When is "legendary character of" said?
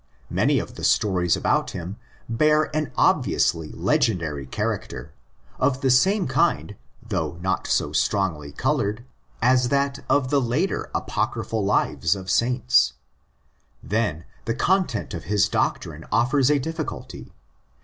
3.71-5.81